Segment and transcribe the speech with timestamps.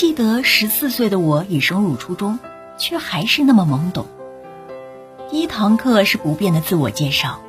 [0.00, 2.38] 记得十四岁的我已升入初中，
[2.78, 4.06] 却还是那么懵懂。
[5.28, 7.40] 第一堂课是不变的自我介绍，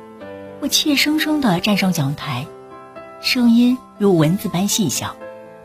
[0.58, 2.48] 我怯生生地站上讲台，
[3.20, 5.14] 声音如蚊子般细小，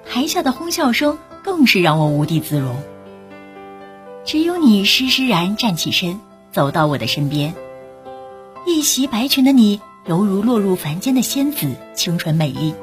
[0.08, 2.76] 台下的哄笑声更是让我无地自容。
[4.24, 6.20] 只有你施施然站起身，
[6.52, 7.56] 走到我的身边，
[8.68, 12.76] 一袭白裙的你犹如落入凡间的仙子，清纯美丽，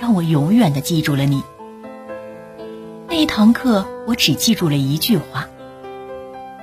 [0.00, 1.44] 让我永远的记住了你。
[3.18, 5.48] 那一堂课，我只记住了一句话：“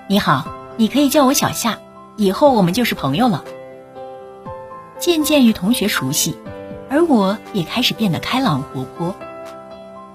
[0.08, 0.48] 你好，
[0.78, 1.80] 你可以叫我小夏。”
[2.16, 3.44] 以后我们就是朋友了。
[4.98, 6.38] 渐渐与同学熟悉，
[6.90, 9.14] 而我也开始变得开朗活泼。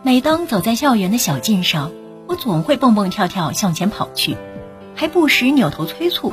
[0.02, 1.92] 每当走在校园的小径上，
[2.26, 4.38] 我总会蹦蹦跳跳向前跑去，
[4.96, 6.32] 还不时扭头催促：“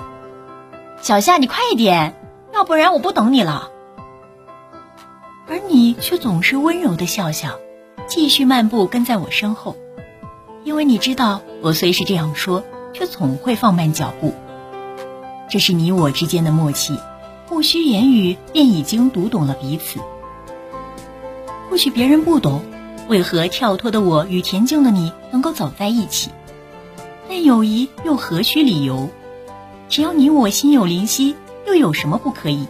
[1.03, 2.15] 小夏，你快一点，
[2.53, 3.71] 要不然我不等你了。”
[5.49, 7.59] 而你却总是温柔的笑笑，
[8.07, 9.75] 继续漫步跟在我身后，
[10.77, 14.35] 因为你知道我虽是这样说，却总会放慢脚步。
[15.49, 16.99] 这是你我之间的默契，
[17.47, 19.99] 不需言语便已经读懂了彼此。
[21.67, 22.61] 或许别人不懂，
[23.07, 26.29] 为何跳脱的我与恬静的你能够走在一起，
[27.27, 29.09] 但友谊又何须理由？
[29.89, 32.67] 只要你我心有灵犀，又有什么不可以？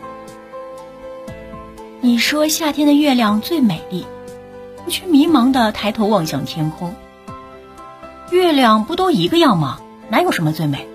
[1.99, 4.05] 你说夏天的月亮最美丽，
[4.85, 6.95] 我却迷茫的抬头望向天空。
[8.29, 9.79] 月亮不都一个样吗？
[10.09, 10.87] 哪有什么最美？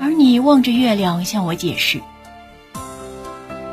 [0.00, 2.00] 而你望着月亮向我解释，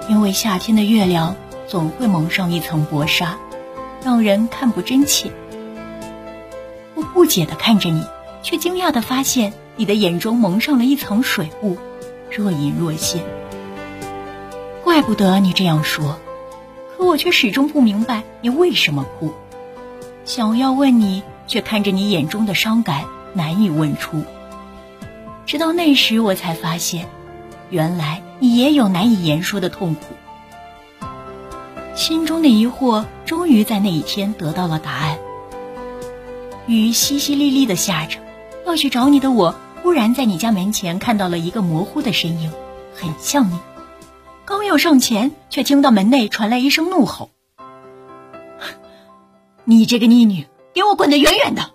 [0.10, 1.36] 因为夏天的月亮
[1.68, 3.38] 总会蒙上一层薄纱，
[4.04, 5.32] 让人看不真切。
[6.96, 8.04] 我不解的看着你，
[8.42, 11.78] 却惊讶的发现你的眼中蒙上了一层水雾，
[12.32, 13.22] 若隐若现。
[14.84, 16.18] 怪不得你这样说，
[16.98, 19.34] 可我却始终不明白你为什么哭。
[20.26, 23.03] 想要问你，却看着你眼中的伤感，
[23.34, 24.23] 难以问出。
[25.45, 27.09] 直到那时，我才发现，
[27.69, 30.16] 原来你也有难以言说的痛苦。
[31.94, 35.17] 心中的疑惑终于在那一天得到了答案。
[36.67, 38.19] 雨淅淅沥沥的下着，
[38.66, 42.50] 要去找你的我，忽然在你家门前看到了一个模糊的身影，
[42.95, 43.59] 很像你。
[44.45, 47.29] 刚要上前，却听到门内传来一声怒吼
[49.66, 51.72] ：“你这个逆女，给我滚得远远的！”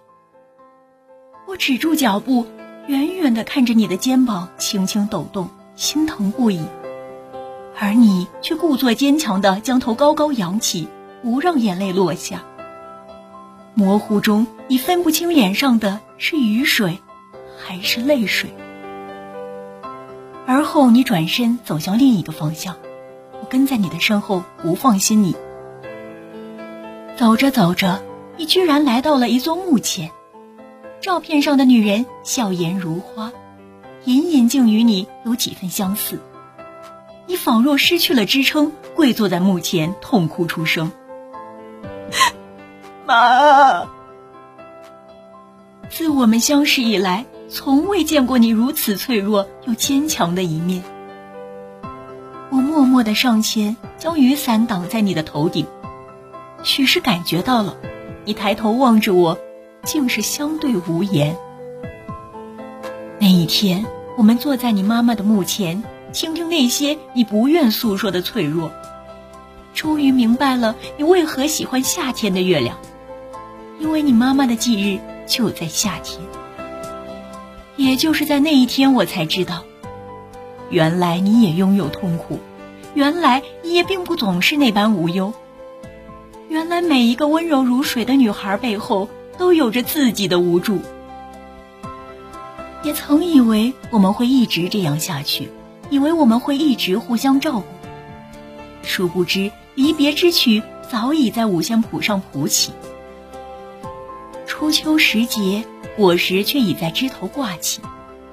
[1.49, 2.47] 我止住脚步。
[2.89, 6.65] 远远的看着你的肩膀轻轻抖动，心疼不已，
[7.77, 10.87] 而你却故作坚强的将头高高扬起，
[11.21, 12.45] 不让眼泪落下。
[13.75, 17.03] 模糊中，你分不清脸上的是雨水，
[17.59, 18.55] 还是泪水。
[20.47, 22.77] 而后，你转身走向另一个方向，
[23.33, 25.35] 我跟在你的身后，不放心你。
[27.17, 28.01] 走着走着，
[28.37, 30.11] 你居然来到了一座墓前。
[31.01, 33.33] 照片上的女人笑颜如花，
[34.05, 36.21] 隐隐竟与你有几分相似。
[37.27, 40.91] 你仿若失去了支撑，跪坐在墓前，痛哭出声。
[43.07, 43.87] 妈，
[45.91, 50.83] 自我们相识以来，从未见过你如此脆弱又坚强的一面。
[52.51, 55.67] 我默默的上前，将雨伞挡在你的头顶，
[56.63, 57.77] 许是感觉到了，
[58.27, 59.39] 你抬头望着我。
[59.85, 61.37] 竟是相对无言。
[63.21, 63.87] 那一天，
[64.19, 68.73] 我们坐在你妈妈的墓前，倾听那些你不愿诉说的脆弱，
[69.75, 72.79] 终于明白了你为何喜欢夏天的月亮，
[73.79, 76.21] 因为你妈妈的忌日就在夏天。
[77.77, 79.63] 也就是在那一天，我才知道，
[80.69, 82.41] 原来你也拥有痛苦，
[82.95, 85.33] 原来你也并不总是那般无忧，
[86.49, 89.09] 原来每一个温柔如水的女孩背后。
[89.39, 90.81] 都有着自己的无助，
[92.83, 95.51] 也曾以为我们会一直这样下去，
[95.91, 97.67] 以为我们会一直互相照顾，
[98.83, 102.73] 殊不知离别之曲早已在五线谱上谱起。
[104.47, 105.67] 初秋时节，
[105.99, 107.83] 果实却已在枝头挂起，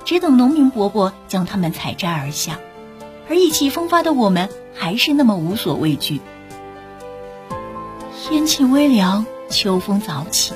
[0.05, 2.59] 只等农民伯伯将它们采摘而下，
[3.27, 6.21] 而意气风发的我们还是那么无所畏惧。
[8.25, 10.53] 天气微凉，秋风早起。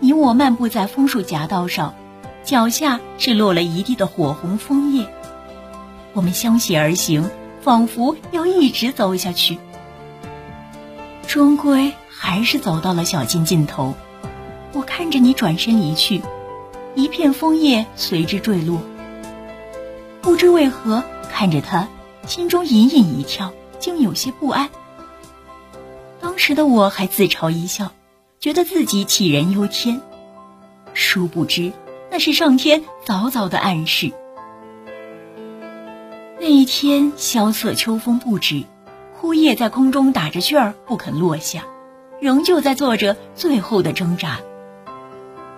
[0.00, 1.94] 你我漫步在枫树夹道上，
[2.42, 5.06] 脚下是落了一地的火红枫叶。
[6.14, 7.28] 我们相携而行，
[7.60, 9.58] 仿佛要一直走下去。
[11.26, 13.92] 终归还是走到了小径尽头。
[14.72, 16.22] 我看着你转身离去，
[16.94, 18.80] 一片枫叶随之坠落。
[20.22, 21.88] 不知为何，看着他，
[22.26, 24.70] 心中隐隐一跳，竟有些不安。
[26.36, 27.92] 当时的我还自嘲一笑。
[28.40, 30.02] 觉得自己杞人忧天，
[30.92, 31.72] 殊不知
[32.10, 34.12] 那是上天早早的暗示。
[36.38, 38.64] 那一天，萧瑟秋风不止，
[39.18, 41.64] 枯叶在空中打着旋儿不肯落下，
[42.20, 44.38] 仍旧在做着最后的挣扎。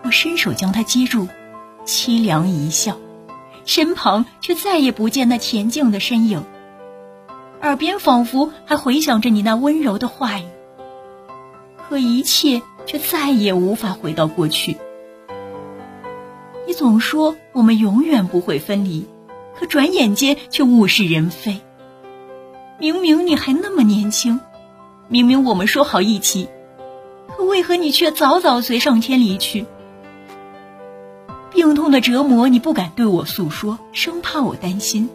[0.04, 1.26] 我伸手将它接住，
[1.84, 2.96] 凄凉一笑，
[3.64, 6.44] 身旁却再也不见那恬静的身影，
[7.62, 10.44] 耳边仿佛还回响着你那温柔的话语。
[11.88, 14.76] 可一切却再也无法回到过去。
[16.66, 19.06] 你总说我们永远不会分离。
[19.58, 21.60] 可转眼间却物是人非。
[22.78, 24.38] 明明你还那么年轻，
[25.08, 26.48] 明明我们说好一起，
[27.36, 29.66] 可为何你却早早随上天离去？
[31.50, 35.08] 病痛的折磨你不敢对我诉说，生怕我担心；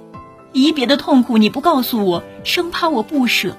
[0.52, 3.56] 离别的痛苦你不告诉我，生怕我不舍。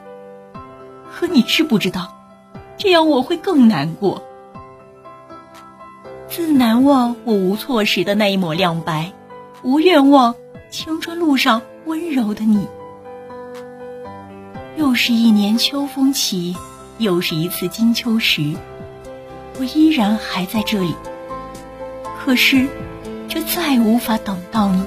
[1.11, 2.24] 可你知不知道，
[2.77, 4.23] 这样我会更难过。
[6.29, 9.13] 自难忘我无措时的那一抹亮白，
[9.63, 10.35] 无愿望。
[10.71, 12.67] 青春路上温柔的你，
[14.77, 16.57] 又是一年秋风起，
[16.99, 18.55] 又是一次金秋时，
[19.57, 20.97] 我依然还在这里，
[22.19, 22.67] 可是
[23.29, 24.83] 却再无法等到你。